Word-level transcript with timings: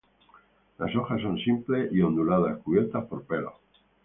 Las 0.79 0.95
hojas 0.95 1.21
son 1.21 1.37
simples 1.37 1.91
u 1.93 2.03
onduladas 2.07 2.57
cubierta 2.63 3.05
por 3.05 3.21
pelos. 3.23 3.53